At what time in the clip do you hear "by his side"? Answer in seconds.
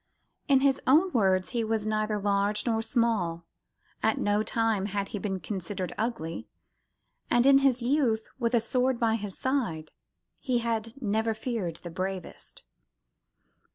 8.99-9.91